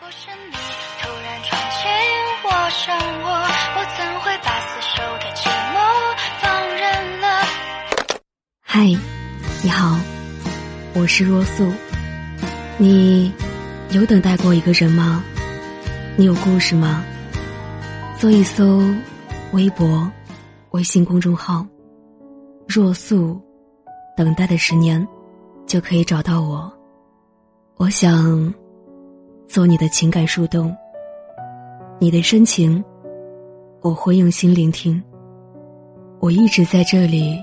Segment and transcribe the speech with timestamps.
[0.00, 0.56] 不是你
[1.02, 1.90] 突然闯进
[2.44, 3.28] 我生活，
[3.74, 5.76] 我怎会把死守的寂寞
[6.40, 7.26] 放任了？
[8.62, 8.84] 嗨，
[9.60, 9.98] 你好，
[10.94, 11.68] 我是若素。
[12.76, 13.32] 你
[13.90, 15.24] 有等待过一个人吗？
[16.16, 17.04] 你有故事吗？
[18.16, 18.80] 搜一搜
[19.50, 20.08] 微博、
[20.70, 21.66] 微信公众号
[22.68, 23.40] “若素”，
[24.16, 25.04] 等待的十年，
[25.66, 26.72] 就可以找到我。
[27.78, 28.54] 我想
[29.48, 30.76] 做你的情感树洞，
[31.98, 32.84] 你的深情
[33.80, 35.02] 我会用心聆听。
[36.20, 37.42] 我一直在这里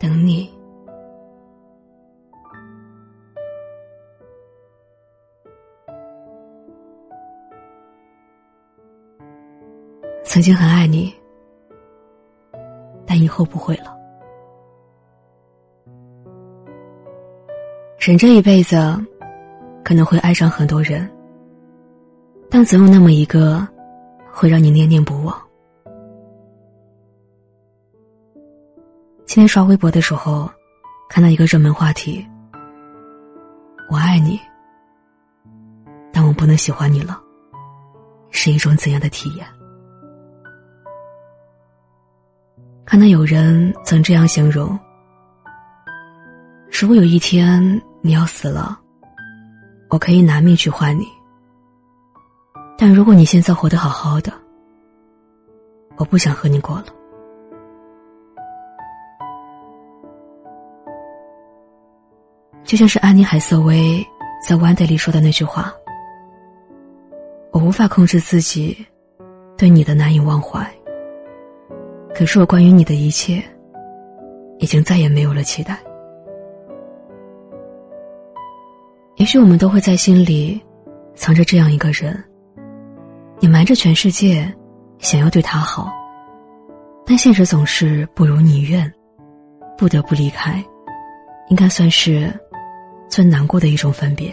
[0.00, 0.50] 等你。
[10.24, 11.14] 曾经很爱你，
[13.06, 13.94] 但以后不会了。
[17.98, 18.76] 人这一辈子
[19.84, 21.08] 可能会爱上很多人，
[22.50, 23.66] 但总有那么一个
[24.32, 25.38] 会让你念念不忘。
[29.26, 30.50] 今天刷微博的时候，
[31.08, 32.26] 看到一个热门话题
[33.90, 34.40] ：“我爱你，
[36.12, 37.20] 但我不能喜欢你了，
[38.30, 39.46] 是一种怎样的体验？”
[42.86, 44.78] 看到有人曾这样形容
[46.70, 48.80] ：“如果有一天你要死了，
[49.94, 51.06] 我可以拿命去换你。
[52.76, 54.32] 但如果你现在活得好好的，
[55.96, 56.86] 我不想和你过了。”
[62.64, 64.04] 就像是安妮海瑟薇
[64.44, 65.72] 在《One Day》里说的那句话
[67.54, 68.84] ：“我无法控制自己
[69.56, 70.68] 对你的难以忘怀。”
[72.16, 73.40] 可是我关于你的一切，
[74.58, 75.78] 已经再也没有了期待。
[79.24, 80.60] 也许我们都会在心里
[81.14, 82.22] 藏着这样一个人，
[83.40, 84.46] 你瞒着全世界，
[84.98, 85.90] 想要对他好，
[87.06, 88.92] 但现实总是不如你愿，
[89.78, 90.62] 不得不离开，
[91.48, 92.30] 应该算是
[93.08, 94.30] 最难过的一种分别。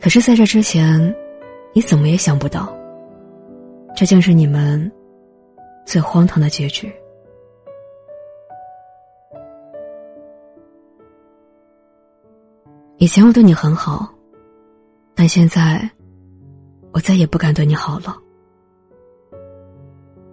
[0.00, 1.12] 可是，在这之前，
[1.72, 2.72] 你怎么也想不到，
[3.96, 4.88] 这将是你们。
[5.84, 6.88] 最荒唐的结局。
[13.00, 14.12] 以前我对你很好，
[15.14, 15.90] 但现在
[16.92, 18.14] 我再也不敢对你好了。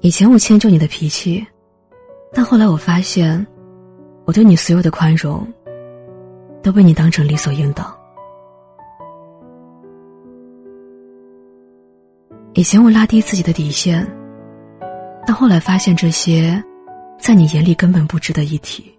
[0.01, 1.47] 以前我迁就你的脾气，
[2.33, 3.47] 但后来我发现，
[4.25, 5.47] 我对你所有的宽容
[6.61, 7.89] 都被你当成理所应当。
[12.53, 14.05] 以前我拉低自己的底线。
[15.25, 16.61] 但后来发现，这些
[17.17, 18.97] 在你眼里根本不值得一提。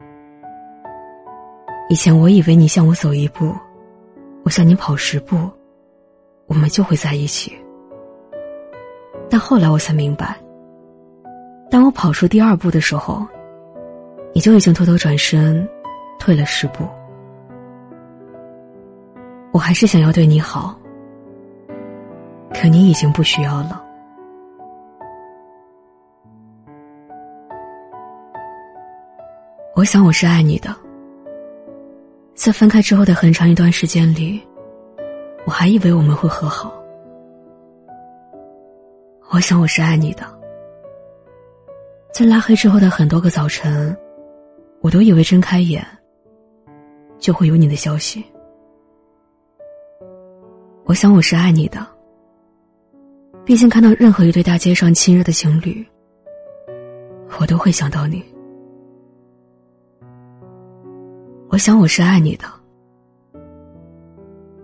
[1.91, 3.55] 以前我以为你向我走一步，
[4.45, 5.39] 我向你跑十步，
[6.47, 7.57] 我们就会在一起。
[9.31, 10.37] 但后来我才明白，
[11.71, 13.27] 当我跑出第二步的时候，
[14.35, 15.67] 你就已经偷偷转身，
[16.19, 16.87] 退了十步。
[19.51, 20.79] 我还是想要对你好，
[22.53, 23.83] 可你已经不需要了。
[29.75, 30.75] 我想我是爱你的，
[32.39, 34.41] 在分开之后的很长一段时间里，
[35.45, 36.73] 我还以为我们会和好。
[39.33, 40.23] 我想我是爱你的，
[42.15, 43.95] 在拉黑之后的很多个早晨，
[44.81, 45.85] 我都以为睁开眼
[47.19, 48.25] 就会有你的消息。
[50.85, 51.85] 我想我是爱你的，
[53.45, 55.85] 毕竟看到任何一对大街上亲热的情侣，
[57.41, 58.25] 我都会想到你。
[61.59, 62.45] 我想我是爱你的，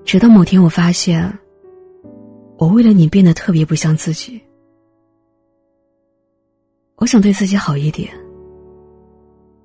[0.05, 1.29] 直到某天我发现，
[2.57, 4.41] 我为了你变得特别不像自己。
[6.95, 8.09] 我想对自己好一点，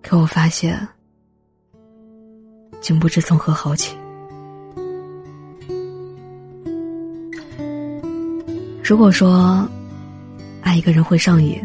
[0.01, 0.75] 可我发现，
[2.81, 3.95] 竟不知从何好起。
[8.83, 9.69] 如果说
[10.62, 11.62] 爱一个人会上瘾，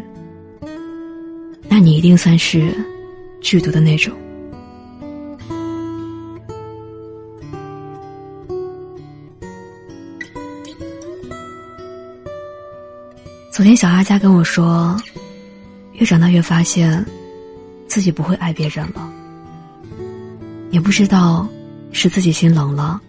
[1.71, 2.71] 那你一定算是
[3.41, 4.15] 剧毒的那种。
[13.55, 15.01] 昨天小阿佳跟我说，
[15.93, 17.07] 越长大越发现，
[17.87, 19.09] 自己不会爱别人了。
[20.73, 21.49] 也不知道
[21.93, 23.01] 是自己心冷了，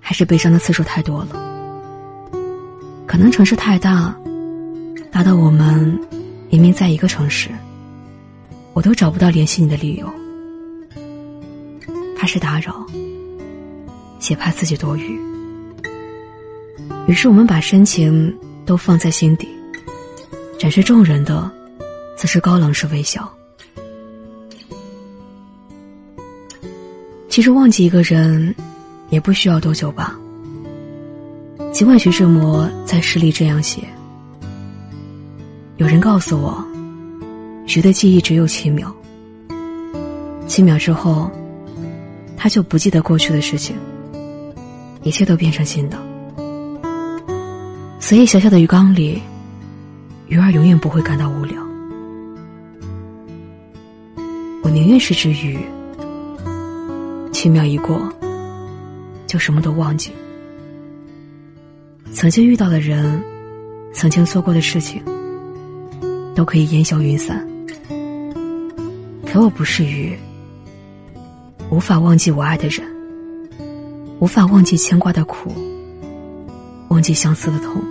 [0.00, 1.36] 还是悲伤的次数太多了。
[3.06, 4.12] 可能城市太大，
[5.08, 5.96] 大到我们
[6.50, 7.48] 明明在一个城市，
[8.72, 10.12] 我都找不到联系你的理由。
[12.16, 12.84] 怕是打扰，
[14.28, 15.16] 也怕自己多余。
[17.06, 18.36] 于是我们把深情
[18.66, 19.48] 都放在心底，
[20.60, 21.50] 展示众人的，
[22.18, 23.26] 则是高冷式微笑。
[27.30, 28.54] 其实忘记一个人，
[29.08, 30.14] 也不需要多久吧。
[31.72, 33.88] 尽管徐志摩在诗里这样写，
[35.78, 36.62] 有人告诉我，
[37.66, 38.94] 徐的记忆只有七秒，
[40.46, 41.30] 七秒之后，
[42.36, 43.74] 他就不记得过去的事情，
[45.04, 45.96] 一切都变成新的。
[47.98, 49.22] 所以，小小的鱼缸里，
[50.30, 51.60] 鱼儿永远不会感到无聊。
[54.62, 55.58] 我宁愿是只鱼，
[57.32, 58.00] 七秒一过，
[59.26, 60.12] 就什么都忘记。
[62.12, 63.20] 曾经遇到的人，
[63.92, 65.02] 曾经做过的事情，
[66.32, 67.44] 都可以烟消云散。
[69.26, 70.16] 可我不是鱼，
[71.72, 72.86] 无法忘记我爱的人，
[74.20, 75.52] 无法忘记牵挂的苦，
[76.86, 77.82] 忘记相思的痛。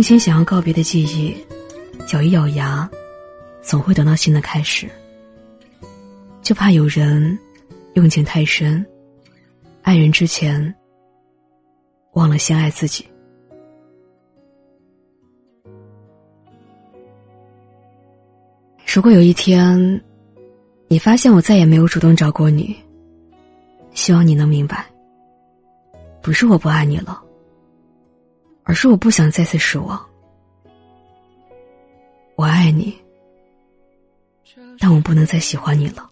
[0.00, 1.36] 用心想要告别的记忆，
[2.14, 2.88] 咬一咬牙，
[3.60, 4.88] 总会等到新的开始。
[6.40, 7.38] 就怕有人
[7.92, 8.82] 用情太深，
[9.82, 10.74] 爱人之前
[12.14, 13.06] 忘了先爱自己。
[18.86, 20.00] 如果有一天，
[20.88, 22.74] 你发现我再也没有主动找过你，
[23.92, 24.86] 希望你能明白，
[26.22, 27.22] 不是我不爱你了。
[28.70, 30.00] 而是我不想再次失望。
[32.36, 32.96] 我爱你，
[34.78, 36.08] 但我不能再喜欢你了。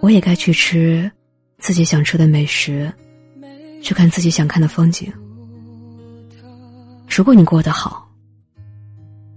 [0.00, 1.08] 我也该去吃
[1.58, 2.92] 自己想吃的美食，
[3.80, 5.12] 去看自己想看的风景。
[7.08, 8.10] 如果你过得好，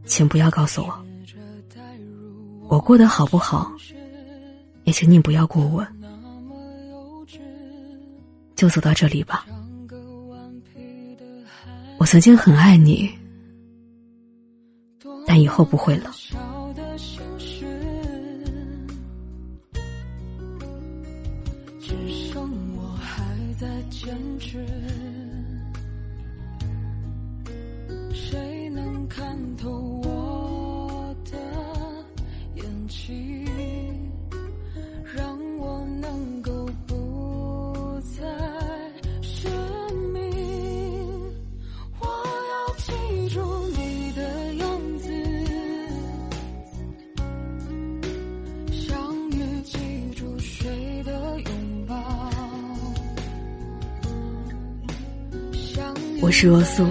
[0.08, 1.06] 请不要告诉我。
[2.68, 3.72] 我过得好不好，
[4.86, 5.88] 也请你不要过问。
[8.56, 9.46] 就走到这里吧。
[12.08, 13.12] 我曾经很爱你，
[15.26, 16.10] 但以后不会了。
[21.82, 21.94] 只
[22.32, 23.26] 剩我还
[23.60, 24.66] 在坚持，
[56.28, 56.86] 我是若素。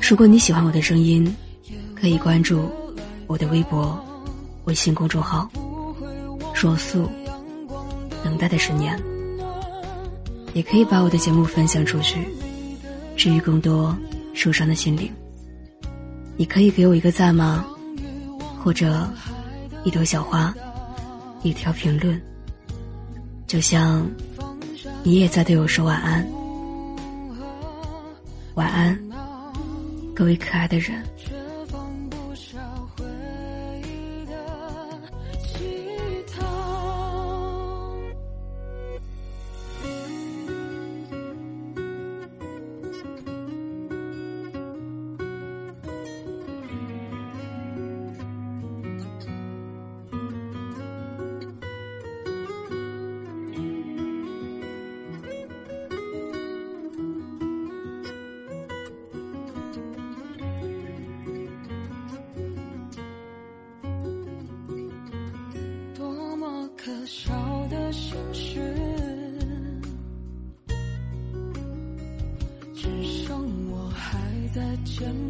[0.00, 1.34] 如果你喜欢我的声音，
[1.96, 2.70] 可以关注
[3.26, 3.98] 我的微博、
[4.66, 5.50] 微信公众号
[6.54, 7.10] “若素”。
[8.22, 8.96] 等待的十年，
[10.54, 12.24] 也可以把我的节目分享出去，
[13.16, 13.98] 治愈更多
[14.32, 15.10] 受伤的心灵。
[16.36, 17.66] 你可以给我一个赞吗？
[18.62, 19.10] 或者
[19.82, 20.54] 一朵小花，
[21.42, 22.22] 一条评论，
[23.48, 24.08] 就像
[25.02, 26.24] 你也在对我说晚安。
[28.54, 28.98] 晚安，
[30.14, 31.02] 各位可爱的人。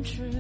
[0.02, 0.39] 坚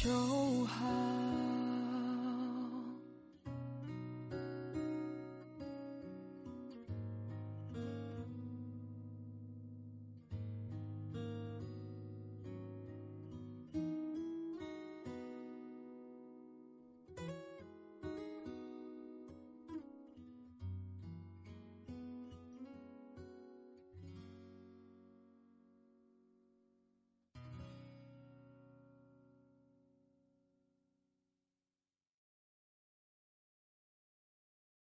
[0.00, 1.07] 就好。